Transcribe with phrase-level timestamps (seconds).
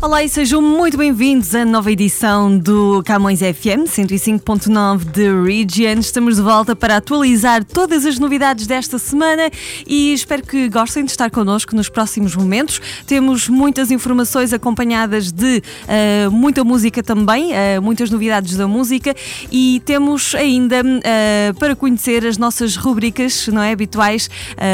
[0.00, 5.98] Olá e sejam muito bem-vindos à nova edição do Camões FM 105.9 de Region.
[5.98, 9.50] Estamos de volta para atualizar todas as novidades desta semana
[9.84, 12.80] e espero que gostem de estar connosco nos próximos momentos.
[13.08, 19.16] Temos muitas informações acompanhadas de uh, muita música também, uh, muitas novidades da música
[19.50, 24.30] e temos ainda uh, para conhecer as nossas rubricas não é, habituais.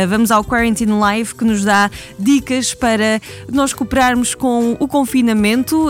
[0.06, 5.88] vamos ao Quarantine Live que nos dá dicas para nós cooperarmos com o confinamento confinamento.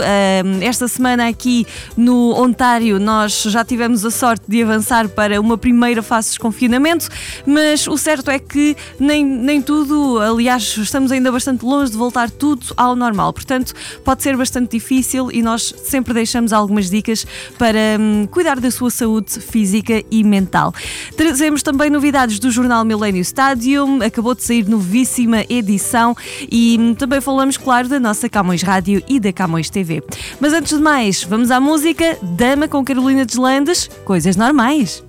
[0.60, 6.02] Esta semana aqui no Ontário nós já tivemos a sorte de avançar para uma primeira
[6.02, 7.08] fase de confinamento,
[7.46, 12.30] mas o certo é que nem, nem tudo, aliás, estamos ainda bastante longe de voltar
[12.30, 13.32] tudo ao normal.
[13.32, 13.72] Portanto,
[14.04, 18.90] pode ser bastante difícil e nós sempre deixamos algumas dicas para hum, cuidar da sua
[18.90, 20.74] saúde física e mental.
[21.16, 26.14] Trazemos também novidades do jornal Millennium Stadium, acabou de sair novíssima edição
[26.50, 30.02] e hum, também falamos, claro, da nossa Camões Rádio e da Camões TV.
[30.40, 35.02] Mas antes de mais, vamos à música Dama com Carolina Deslandes, Coisas Normais.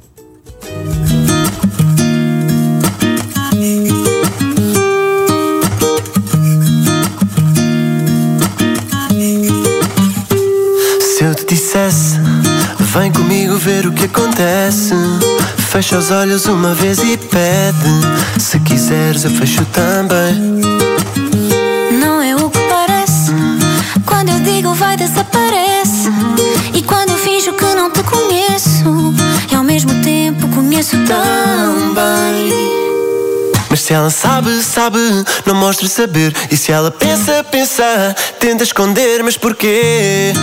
[11.02, 12.20] Se eu te dissesse,
[12.80, 14.94] vem comigo ver o que acontece.
[15.70, 18.40] Fecha os olhos uma vez e pede.
[18.40, 20.75] Se quiseres, eu fecho também.
[33.96, 35.00] Ela sabe, sabe,
[35.46, 36.36] não mostra saber.
[36.52, 40.34] E se ela pensa, pensa, tenta esconder, mas porquê?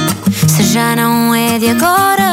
[0.48, 2.31] Se já não é de agora.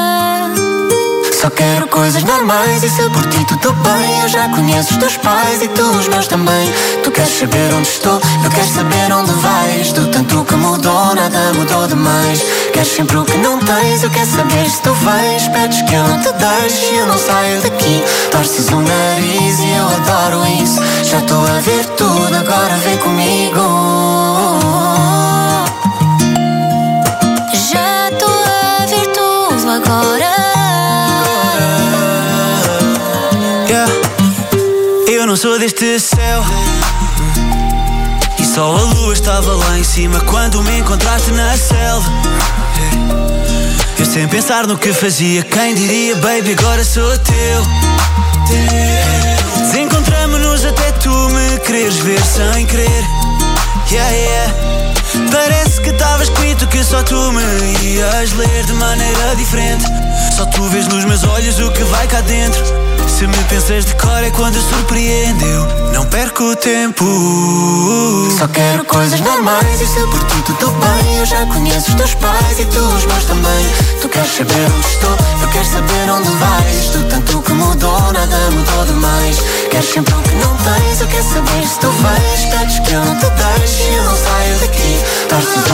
[1.39, 5.16] Só quero coisas normais e se por ti tudo bem Eu já conheço os teus
[5.16, 6.69] pais e tu os meus também.
[7.01, 9.94] Tu queres saber onde estou, eu quero saber onde vais.
[9.94, 12.41] Do tanto que mudou, nada mudou demais.
[12.73, 16.03] Queres sempre o que não tens, eu quero saber se tu vens Pedes que eu
[16.03, 18.03] não te deixe, eu não saio daqui.
[18.31, 20.81] Torces o nariz e eu adoro isso.
[21.06, 23.61] Já estou a ver tudo, agora vem comigo.
[27.71, 30.28] Já estou a ver tudo agora
[35.29, 36.44] não sou deste céu.
[38.40, 42.09] E só a lua estava lá em cima quando me encontraste na selva.
[44.00, 47.63] Eu sem pensar no que fazia, quem diria, baby, agora sou teu.
[49.59, 53.06] Desencontramos-nos até tu me quereres ver sem querer.
[53.91, 54.53] Yeah, yeah.
[55.31, 57.41] Parece que estava escrito que só tu me
[57.83, 59.85] ias ler de maneira diferente.
[60.35, 62.63] Só tu vês nos meus olhos o que vai cá dentro.
[63.07, 65.67] Se me pensas de cor é quando surpreendeu.
[65.94, 67.05] Não perco tempo.
[68.38, 71.17] Só quero coisas normais E se por ti tudo bem.
[71.17, 73.66] Eu já conheço os teus pais e tu os meus também.
[74.01, 76.89] Tu queres saber onde estou Eu quero saber onde vais.
[76.89, 79.38] Do tanto que mudou Nada mudou demais.
[79.71, 82.45] Queres sempre o que não tens Eu quero saber se tu vais.
[82.45, 85.00] Pedes que eu não te deixe eu não saio daqui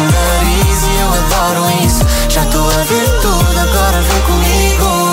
[0.06, 2.06] nariz e eu adoro isso.
[2.30, 5.06] Já estou a ver tudo Agora vem comigo.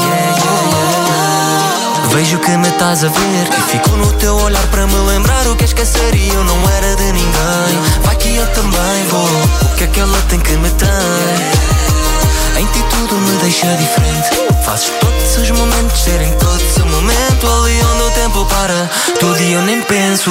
[2.12, 5.56] Vejo que me estás a ver E fico no teu olhar para me lembrar O
[5.56, 7.80] que esquecer e eu não era de ninguém.
[8.02, 9.26] Vai que eu também vou
[9.72, 10.86] O que é que ela tem que me ter?
[12.58, 14.28] Em ti tudo me deixa diferente.
[14.62, 18.90] Fazes todos os momentos serem todos o momento Ali onde o tempo para.
[19.18, 20.30] Tudo e eu nem penso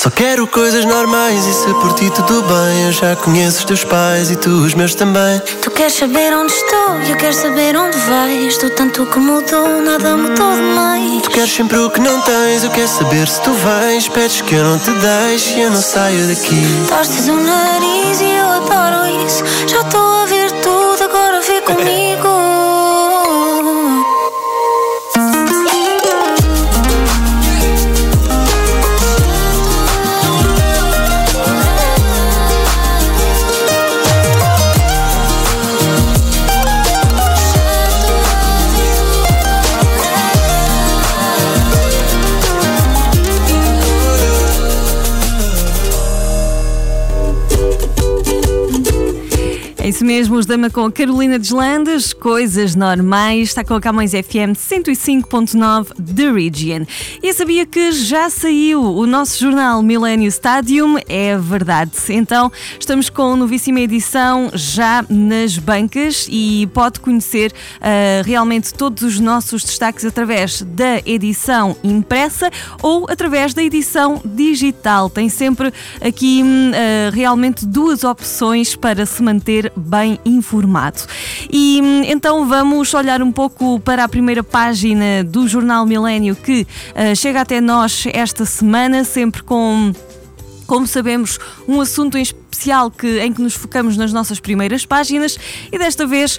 [0.00, 3.84] só quero coisas normais e se por ti tudo bem Eu já conheço os teus
[3.84, 5.38] pais e tu os meus também.
[5.60, 9.82] Tu queres saber onde estou e eu quero saber onde vais Tu tanto que mudou,
[9.82, 13.52] nada mudou demais Tu queres sempre o que não tens, eu quero saber se tu
[13.52, 14.08] vens.
[14.08, 16.64] Pedes que eu não te deixe e eu não saio daqui.
[16.88, 19.44] Torces o nariz e eu adoro isso.
[19.68, 22.09] Já estou a ver tudo, agora vê comigo
[49.90, 54.54] isso mesmo, os Dama com a Carolina Deslandes, coisas normais, está com a Camões FM
[54.54, 56.86] 105.9 The Region.
[57.20, 60.96] E sabia que já saiu o nosso jornal Millennium Stadium?
[61.08, 61.90] É verdade.
[62.10, 69.18] Então, estamos com novíssima edição já nas bancas e pode conhecer uh, realmente todos os
[69.18, 72.48] nossos destaques através da edição impressa
[72.80, 75.10] ou através da edição digital.
[75.10, 81.02] Tem sempre aqui uh, realmente duas opções para se manter bem informado.
[81.50, 86.62] E hum, então vamos olhar um pouco para a primeira página do Jornal Milênio que
[86.62, 89.92] uh, chega até nós esta semana, sempre com
[90.70, 91.36] como sabemos,
[91.66, 92.16] um assunto
[92.60, 95.38] especial que, em que nos focamos nas nossas primeiras páginas
[95.72, 96.38] e desta vez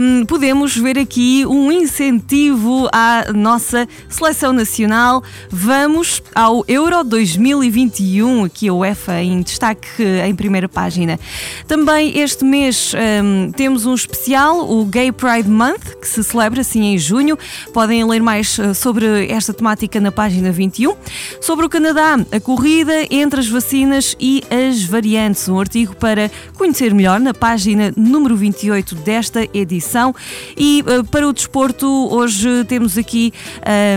[0.00, 5.22] um, podemos ver aqui um incentivo à nossa seleção nacional.
[5.50, 11.20] Vamos ao Euro 2021, aqui a UEFA em destaque em primeira página.
[11.68, 16.94] Também este mês um, temos um especial, o Gay Pride Month, que se celebra assim
[16.94, 17.38] em junho.
[17.74, 20.96] Podem ler mais uh, sobre esta temática na página 21.
[21.42, 25.41] Sobre o Canadá, a corrida entre as vacinas e as variantes.
[25.48, 30.14] Um artigo para conhecer melhor na página número 28 desta edição.
[30.56, 33.32] E uh, para o desporto, hoje temos aqui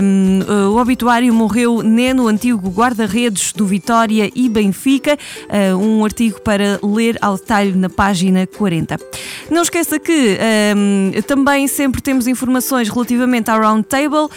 [0.02, 5.16] um, uh, o obituário morreu Neno, antigo guarda-redes do Vitória e Benfica.
[5.44, 8.98] Uh, um artigo para ler ao detalhe na página 40.
[9.50, 10.38] Não esqueça que
[10.76, 14.28] um, também sempre temos informações relativamente ao Roundtable.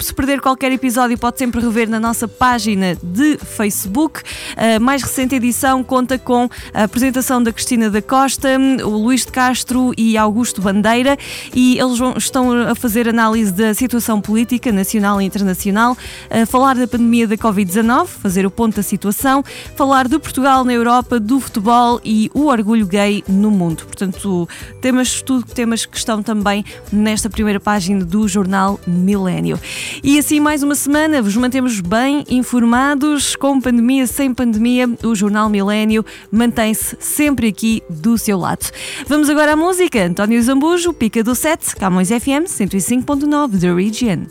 [0.00, 4.22] se perder qualquer episódio, pode sempre rever na nossa página de Facebook.
[4.56, 6.31] A mais recente edição conta com
[6.74, 8.48] a apresentação da Cristina da Costa,
[8.84, 11.16] o Luís de Castro e Augusto Bandeira
[11.54, 15.96] e eles vão, estão a fazer análise da situação política nacional e internacional,
[16.30, 19.44] a falar da pandemia da Covid-19, fazer o ponto da situação,
[19.76, 23.84] falar de Portugal na Europa, do futebol e o orgulho gay no mundo.
[23.84, 24.48] Portanto,
[24.80, 29.58] temas, tudo temas que estão também nesta primeira página do jornal Milênio.
[30.02, 35.48] E assim, mais uma semana, vos mantemos bem informados com pandemia, sem pandemia, o Jornal
[35.48, 38.70] Milênio mantém-se sempre aqui do seu lado.
[39.06, 40.04] Vamos agora à música.
[40.04, 44.26] António Zambujo, Pica do 7, Camões FM 105.9 The Region.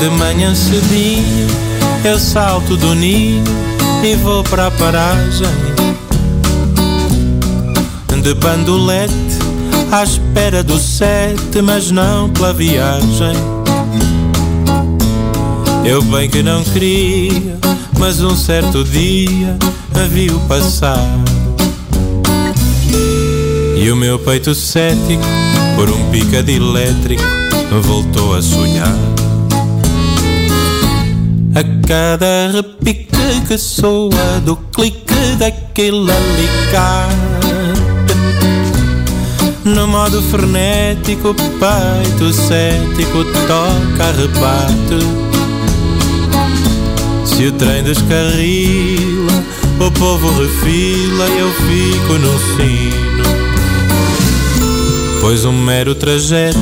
[0.00, 1.48] De manhã cedinho
[2.04, 3.42] eu salto do ninho
[4.04, 5.46] e vou para a paragem
[8.22, 9.37] de bandolete
[9.90, 13.32] à espera do sete, mas não pela viagem.
[15.84, 17.58] Eu bem que não queria,
[17.98, 19.56] mas um certo dia
[19.94, 21.02] a viu passar.
[23.76, 25.22] E o meu peito cético,
[25.76, 27.22] por um picado elétrico,
[27.82, 28.94] voltou a sonhar.
[31.54, 33.08] A cada repique
[33.46, 37.27] que soa do clique daquele alicate
[39.74, 44.98] no modo frenético, peito cético toca rebate.
[47.24, 49.44] Se o trem descarrila,
[49.80, 53.28] o povo refila e eu fico no sino.
[55.20, 56.58] Pois um mero trajeto,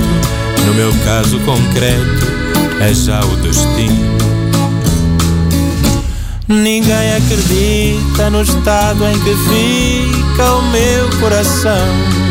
[0.67, 2.27] no meu caso concreto,
[2.81, 4.17] é já o destino.
[6.49, 12.27] Ninguém acredita no estado em que fica o meu coração.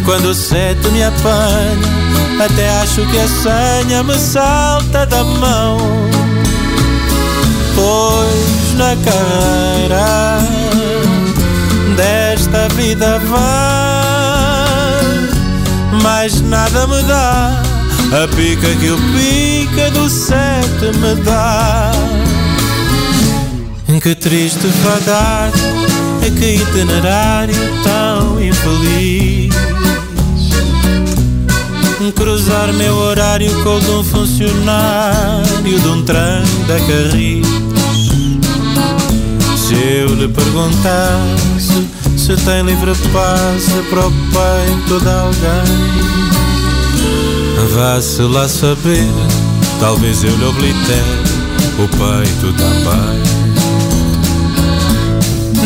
[0.00, 1.78] Quando o sete me apanha,
[2.44, 5.78] até acho que a senha me salta da mão.
[7.74, 10.38] Pois na carreira
[11.96, 13.42] desta vida vai,
[16.02, 17.62] mais nada me dá.
[18.12, 21.92] A pica que o pica do sete me dá.
[24.02, 25.50] Que triste fadar,
[26.20, 29.31] que itinerário tão infeliz
[32.12, 37.46] cruzar meu horário com o de um funcionário de um trem da Carris.
[39.56, 46.02] Se eu lhe perguntasse se tem livre passe para o peito de alguém,
[47.74, 49.08] vá-se lá saber,
[49.80, 51.22] talvez eu lhe oblitere
[51.78, 53.32] o peito também.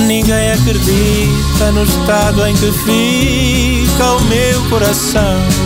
[0.06, 5.65] Ninguém acredita no estado em que fica o meu coração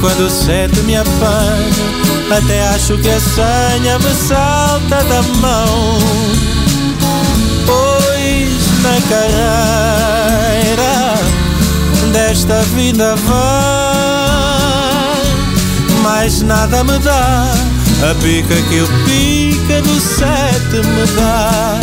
[0.00, 1.68] quando o sete me apanha,
[2.36, 5.98] até acho que a senha me salta da mão.
[7.66, 10.94] Pois na carreira
[12.12, 13.42] desta vida vai,
[16.02, 17.46] mais nada me dá.
[18.10, 21.80] A pica que o pica do sete me dá.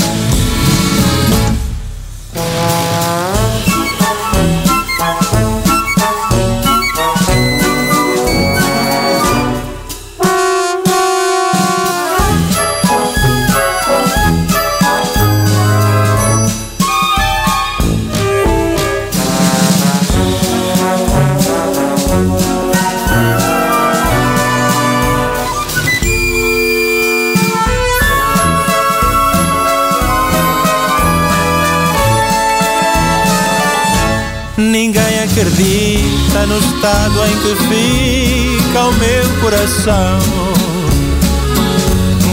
[36.41, 40.19] Acredita no estado em que fica o meu coração.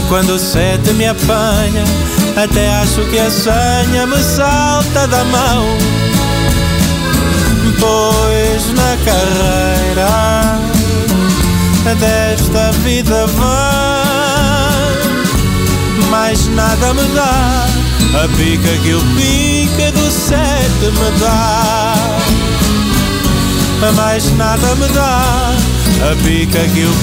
[0.07, 1.83] Quando o sete me apanha,
[2.35, 5.65] até acho que a senha me salta da mão.
[7.79, 10.59] Pois na carreira
[11.99, 13.49] desta vida vai,
[16.09, 17.65] mais nada me dá.
[18.23, 21.93] A pica que o pica do sete me dá
[23.93, 25.53] mais nada me dá
[26.11, 26.93] a pica que o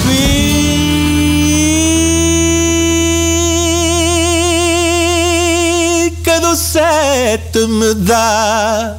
[6.11, 8.95] pica do sete me dá.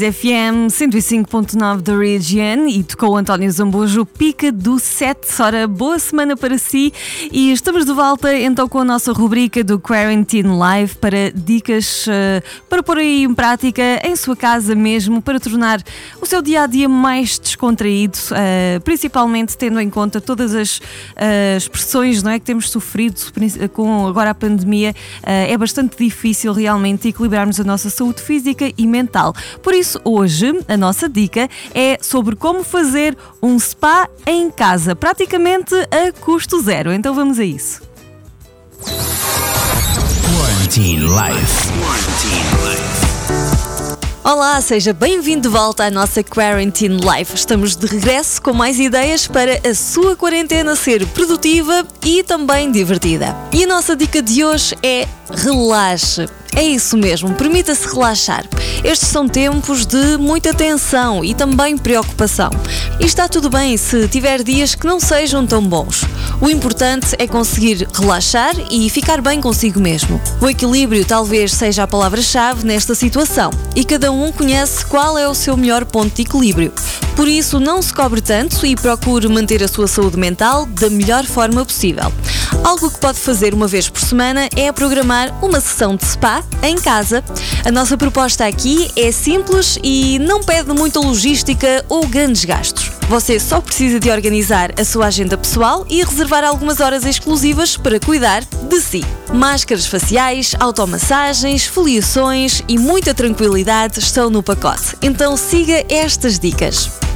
[0.00, 5.26] FM 105.9 da Region e tocou António Zambujo, pica do 7.
[5.40, 6.92] Ora, boa semana para si
[7.32, 12.42] e estamos de volta então com a nossa rubrica do Quarantine Live para dicas uh,
[12.68, 15.82] para pôr aí em prática em sua casa mesmo, para tornar
[16.20, 21.70] o seu dia a dia mais descontraído, uh, principalmente tendo em conta todas as uh,
[21.70, 23.16] pressões não é, que temos sofrido
[23.72, 24.94] com agora a pandemia.
[25.22, 29.34] é bastante difícil realmente equilibrarmos a nossa saúde física e mental.
[29.62, 35.74] Por isso, hoje a nossa dica é sobre como fazer um spa em casa, praticamente
[35.74, 36.92] a custo zero.
[36.92, 37.82] Então vamos a isso.
[40.36, 41.68] Quarantine Life.
[41.80, 43.07] Quarantine Life.
[44.24, 47.34] Olá, seja bem-vindo de volta à nossa Quarantine Life.
[47.34, 53.34] Estamos de regresso com mais ideias para a sua quarentena ser produtiva e também divertida.
[53.52, 56.26] E a nossa dica de hoje é relaxe.
[56.54, 58.44] É isso mesmo, permita-se relaxar.
[58.82, 62.50] Estes são tempos de muita tensão e também preocupação.
[62.98, 66.04] E está tudo bem se tiver dias que não sejam tão bons.
[66.40, 70.20] O importante é conseguir relaxar e ficar bem consigo mesmo.
[70.40, 75.34] O equilíbrio talvez seja a palavra-chave nesta situação e cada um conhece qual é o
[75.34, 76.72] seu melhor ponto de equilíbrio.
[77.14, 81.24] Por isso, não se cobre tanto e procure manter a sua saúde mental da melhor
[81.24, 82.12] forma possível.
[82.64, 86.76] Algo que pode fazer uma vez por semana é programar uma sessão de spa em
[86.76, 87.24] casa.
[87.64, 92.97] A nossa proposta aqui é simples e não pede muita logística ou grandes gastos.
[93.08, 97.98] Você só precisa de organizar a sua agenda pessoal e reservar algumas horas exclusivas para
[97.98, 99.02] cuidar de si.
[99.32, 104.94] Máscaras faciais, automassagens, foliações e muita tranquilidade estão no pacote.
[105.00, 107.07] Então siga estas dicas.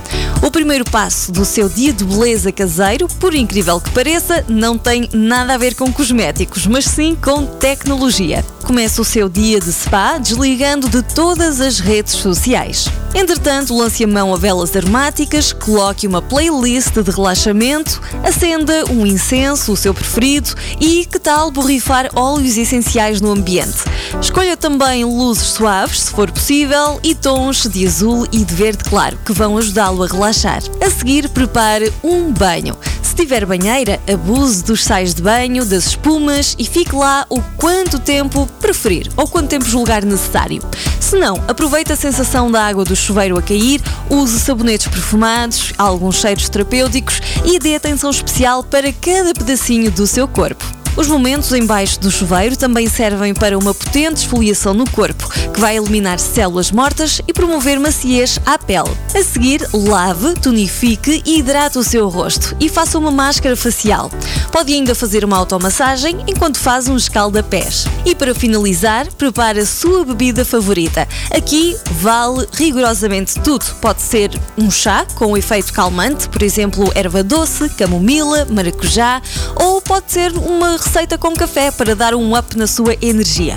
[0.42, 5.08] O primeiro passo do seu dia de beleza caseiro, por incrível que pareça, não tem
[5.12, 8.44] nada a ver com cosméticos, mas sim com tecnologia.
[8.64, 12.88] Comece o seu dia de spa desligando de todas as redes sociais.
[13.14, 19.72] Entretanto, lance a mão a velas aromáticas, coloque uma playlist de relaxamento, acenda um incenso,
[19.72, 23.84] o seu preferido, e que tal borrifar óleos essenciais no ambiente?
[24.20, 29.18] Escolha também luzes suaves, se for possível, e tons de azul e de verde claro,
[29.24, 30.62] que vão ajudá-lo a relaxar.
[30.80, 32.76] A seguir, prepare um banho.
[33.02, 37.98] Se tiver banheira, abuse dos sais de banho, das espumas e fique lá o quanto
[37.98, 40.62] tempo preferir ou quanto tempo julgar necessário.
[40.98, 46.16] Se não, aproveite a sensação da água do chuveiro a cair, use sabonetes perfumados, alguns
[46.16, 50.81] cheiros terapêuticos e dê atenção especial para cada pedacinho do seu corpo.
[50.94, 55.78] Os momentos embaixo do chuveiro também servem para uma potente esfoliação no corpo, que vai
[55.78, 58.90] eliminar células mortas e promover maciez à pele.
[59.14, 64.10] A seguir, lave, tonifique e hidrate o seu rosto e faça uma máscara facial.
[64.50, 67.86] Pode ainda fazer uma automassagem enquanto faz um escalda-pés.
[68.04, 71.08] E para finalizar, prepare a sua bebida favorita.
[71.34, 73.64] Aqui vale rigorosamente tudo.
[73.80, 79.22] Pode ser um chá com efeito calmante, por exemplo, erva doce, camomila, maracujá,
[79.56, 83.56] ou pode ser uma receita com café para dar um up na sua energia.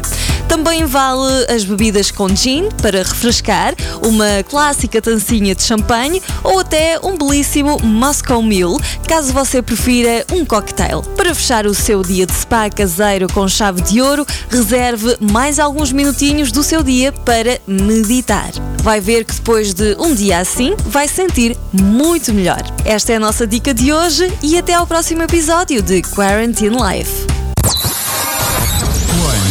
[0.55, 6.97] Também vale as bebidas com gin para refrescar, uma clássica tancinha de champanhe ou até
[7.03, 11.01] um belíssimo Moscow Mule, caso você prefira um cocktail.
[11.01, 15.91] Para fechar o seu dia de spa caseiro com chave de ouro, reserve mais alguns
[15.91, 18.51] minutinhos do seu dia para meditar.
[18.81, 22.63] Vai ver que depois de um dia assim, vai sentir muito melhor.
[22.85, 27.27] Esta é a nossa dica de hoje e até ao próximo episódio de Quarantine Life.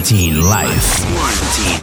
[0.05, 1.01] Quarantine Life.
[1.01, 1.81] Quarantine.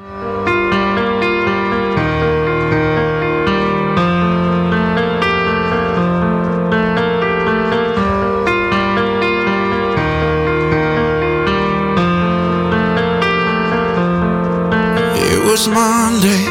[15.18, 16.46] It was Monday,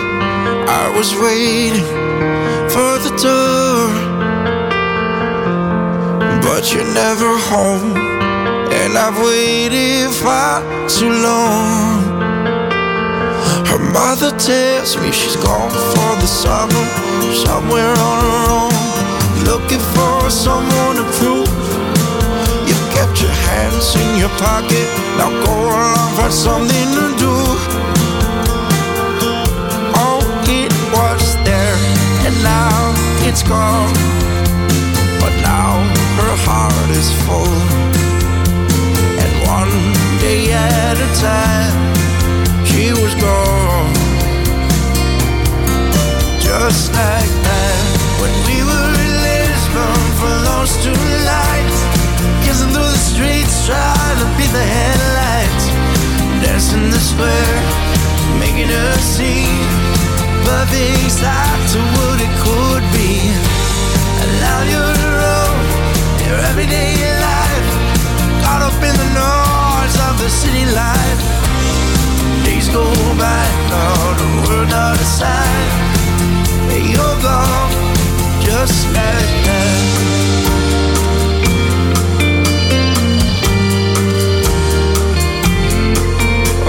[0.67, 1.85] I was waiting
[2.69, 3.91] for the door.
[6.43, 8.10] But you're never home,
[8.91, 12.03] and I've waited far too long.
[13.71, 16.85] Her mother tells me she's gone for the summer,
[17.47, 18.75] somewhere on her own,
[19.47, 21.47] looking for someone to prove.
[22.67, 24.87] You kept your hands in your pocket,
[25.19, 27.35] now go along, find something to do.
[30.03, 30.21] Oh,
[30.51, 31.79] it was there,
[32.27, 32.75] and now
[33.23, 33.95] it's gone.
[35.23, 35.79] But now
[36.19, 37.55] her heart is full,
[39.61, 39.93] one
[40.25, 41.77] day at a time,
[42.65, 43.93] she was gone.
[46.41, 47.83] Just like that,
[48.21, 51.03] when we were in Lisbon for those two
[51.37, 51.79] nights,
[52.45, 55.67] kissing through the streets, trying to beat the headlights,
[56.41, 57.61] dancing the square,
[58.41, 59.69] making a scene.
[60.47, 63.13] But things not to what it could be.
[64.23, 65.65] And now you're alone,
[66.25, 66.97] your everyday
[67.29, 67.69] life,
[68.45, 69.50] caught up in the noise
[70.21, 71.21] the city life.
[72.45, 72.85] Days go
[73.17, 75.71] by, now the world out of sight.
[76.93, 77.73] You're gone,
[78.45, 79.81] just like that.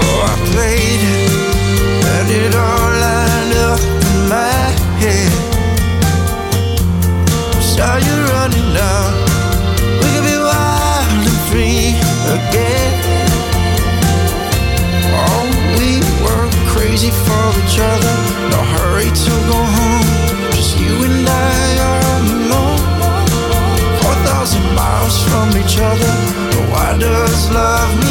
[0.00, 1.30] Oh, I played it,
[2.14, 4.64] and it all lined up in my
[5.02, 5.32] head.
[7.60, 9.21] Saw you running now.
[16.92, 18.16] Crazy for each other.
[18.52, 20.04] No hurry to go home.
[20.52, 22.80] Just you and I are alone.
[24.00, 26.14] Four thousand miles from each other.
[26.52, 28.01] But why does love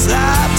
[0.00, 0.49] slide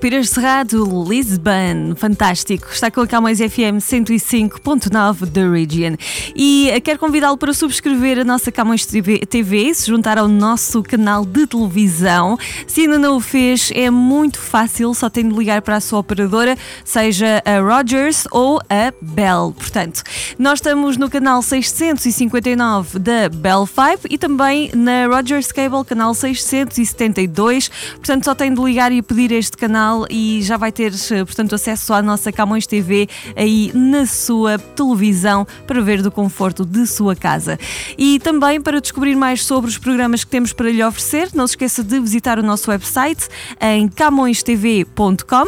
[0.00, 1.94] Peter Serrado, Lisbon.
[1.94, 2.68] Fantástico.
[2.72, 5.94] Está com a Camões FM 105.9 da Region.
[6.34, 11.26] E eh, quero convidá-lo para subscrever a nossa Camões TV, se juntar ao nosso canal
[11.26, 12.38] de televisão.
[12.66, 15.98] Se ainda não o fez, é muito fácil, só tem de ligar para a sua
[15.98, 19.54] operadora, seja a Rogers ou a Bell.
[19.54, 20.02] Portanto,
[20.38, 27.68] nós estamos no canal 659 da Bell 5 e também na Rogers Cable, canal 672.
[27.96, 30.92] Portanto, só tem de ligar e pedir este canal e já vai ter,
[31.24, 36.86] portanto, acesso à nossa Camões TV aí na sua televisão para ver do conforto de
[36.86, 37.58] sua casa.
[37.98, 41.52] E também para descobrir mais sobre os programas que temos para lhe oferecer, não se
[41.52, 43.28] esqueça de visitar o nosso website
[43.60, 45.46] em camõestv.com.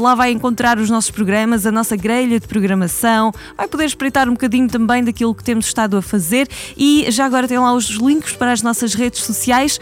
[0.00, 4.32] Lá vai encontrar os nossos programas, a nossa grelha de programação, vai poder espreitar um
[4.32, 8.32] bocadinho também daquilo que temos estado a fazer e já agora tem lá os links
[8.34, 9.80] para as nossas redes sociais.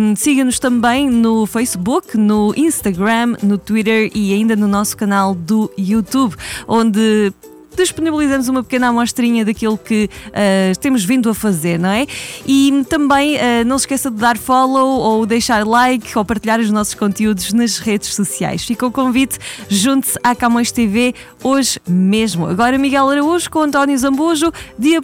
[0.00, 5.70] Um, Siga-nos também no Facebook, no Instagram, no Twitter e ainda no nosso canal do
[5.76, 6.34] YouTube,
[6.66, 7.32] onde
[7.76, 12.06] disponibilizamos uma pequena amostrinha daquilo que uh, temos vindo a fazer, não é?
[12.46, 16.70] E também uh, não se esqueça de dar follow ou deixar like ou partilhar os
[16.70, 18.64] nossos conteúdos nas redes sociais.
[18.64, 22.46] Fica o convite, junte-se à Camões TV hoje mesmo.
[22.46, 25.00] Agora Miguel Araújo com António Zambujo, dia,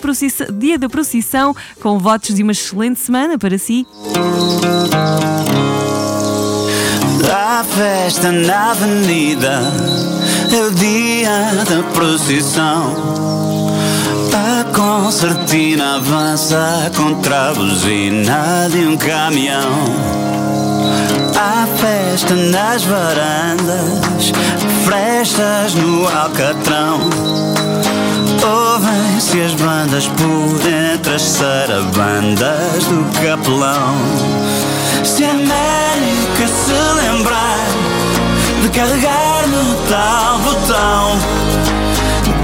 [0.58, 3.86] dia da procissão, com votos de uma excelente semana para si.
[7.58, 9.60] A festa na avenida
[10.56, 12.94] é o dia da procissão.
[14.32, 19.72] A concertina avança contra a buzina de um caminhão.
[21.36, 24.32] Há festa nas varandas,
[24.84, 27.00] frestas no alcatrão.
[28.40, 33.96] Ouvem-se as bandas por entre as sarabandas do capelão.
[35.04, 35.34] Se a
[36.38, 37.66] América se lembrar
[38.62, 41.18] de carregar no tal botão,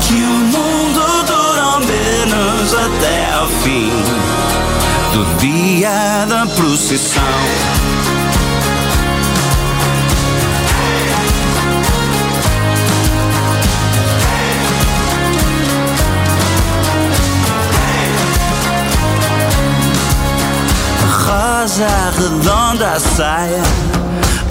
[0.01, 3.93] que o mundo dura ao menos até ao fim
[5.13, 7.84] do dia da procissão.
[21.75, 23.63] Rosa redonda saia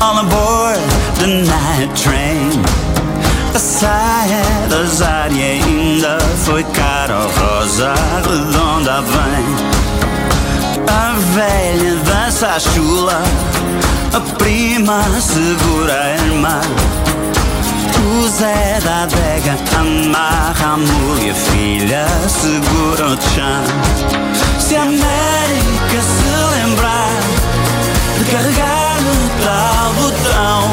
[0.01, 0.79] All aboard
[1.19, 2.51] the night train
[3.55, 7.93] A saia da Zária ainda foi cara Rosa
[8.27, 9.45] redonda vem
[10.89, 13.21] A velha dança a chula
[14.13, 16.61] A prima segura a irmã
[18.05, 23.63] o Zé da adega amarra a mulher, a filha segura o chão.
[24.59, 27.02] Se a América se lembrar
[28.33, 30.71] carregar no tal botão,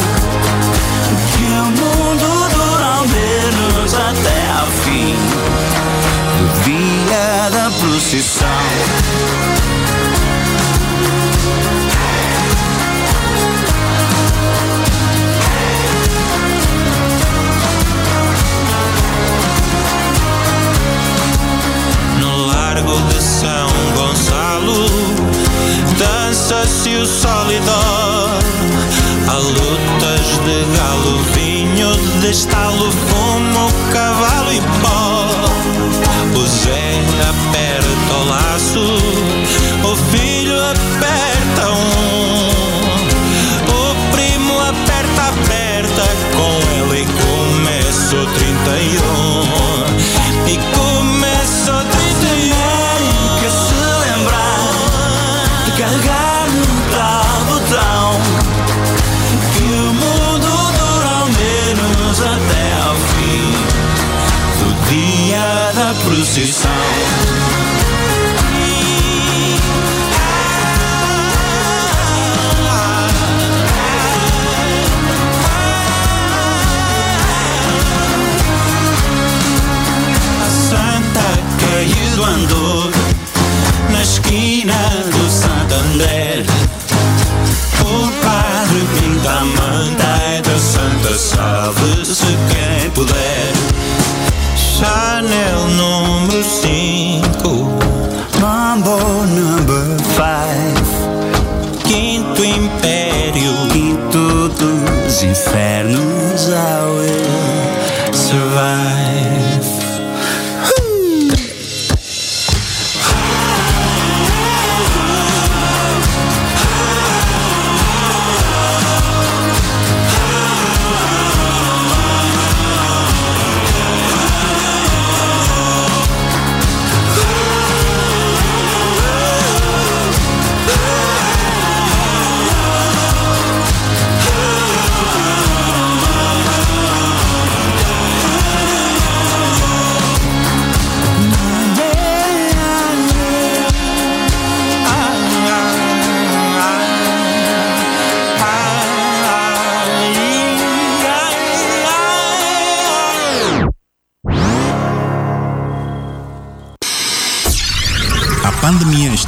[1.36, 5.14] que o mundo dura ao menos até ao fim
[6.38, 9.49] do dia da procissão.
[32.30, 33.09] Estalo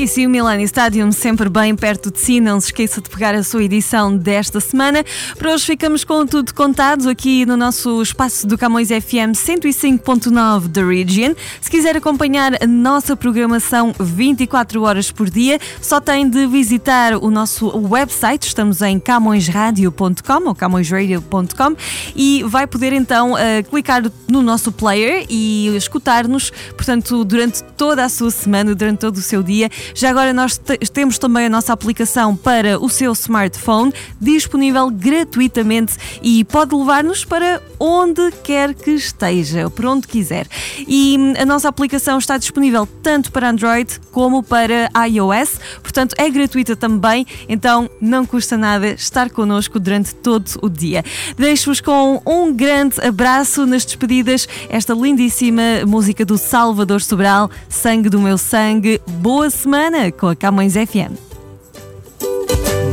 [0.00, 2.40] E sim, o Millennium Stadium sempre bem perto de si.
[2.40, 5.04] Não se esqueça de pegar a sua edição desta semana.
[5.36, 10.82] Para hoje ficamos com tudo contado aqui no nosso espaço do Camões FM 105.9 da
[10.82, 11.34] Region.
[11.60, 17.30] Se quiser acompanhar a nossa programação 24 horas por dia, só tem de visitar o
[17.30, 18.46] nosso website.
[18.46, 21.76] Estamos em camõesradio.com ou camõesradio.com
[22.16, 23.36] e vai poder então uh,
[23.68, 29.22] clicar no nosso player e escutar-nos, portanto, durante toda a sua semana, durante todo o
[29.22, 29.68] seu dia.
[29.94, 30.60] Já agora nós
[30.92, 37.62] temos também a nossa aplicação para o seu smartphone, disponível gratuitamente e pode levar-nos para
[37.78, 40.46] onde quer que esteja, por onde quiser.
[40.86, 46.28] E hum, a nossa aplicação está disponível tanto para Android como para iOS, portanto é
[46.28, 51.04] gratuita também, então não custa nada estar connosco durante todo o dia.
[51.36, 58.20] Deixo-vos com um grande abraço nas despedidas, esta lindíssima música do Salvador Sobral, Sangue do
[58.20, 59.00] Meu Sangue.
[59.06, 59.79] Boa semana!
[60.18, 61.16] Com a Camões FM.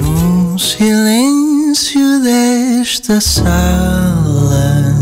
[0.01, 4.95] No silêncio desta sala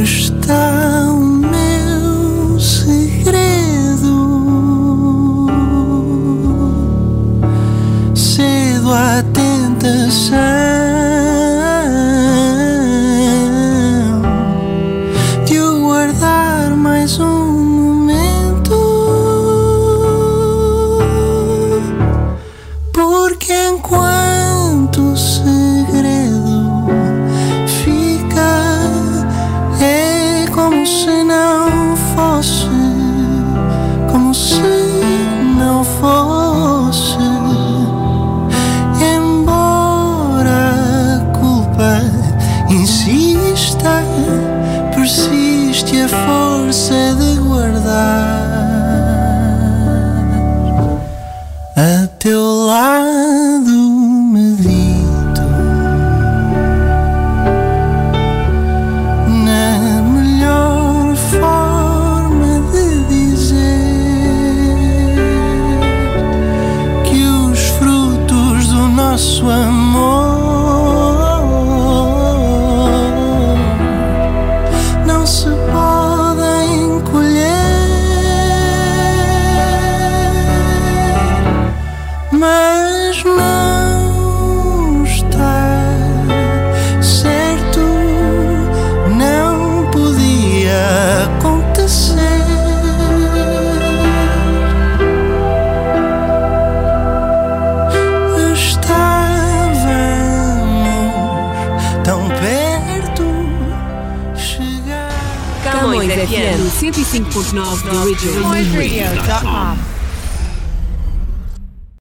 [0.00, 4.16] está o meu segredo.
[8.14, 10.57] Cedo à tentação